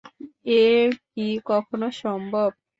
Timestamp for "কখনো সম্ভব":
1.49-2.49